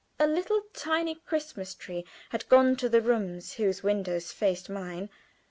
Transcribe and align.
A 0.19 0.25
little 0.25 0.63
tiny 0.73 1.13
Christmas 1.13 1.75
tree 1.75 2.07
had 2.29 2.49
gone 2.49 2.75
to 2.77 2.89
the 2.89 3.01
rooms 3.01 3.53
whose 3.53 3.83
windows 3.83 4.31
faced 4.31 4.67
mine. 4.67 5.11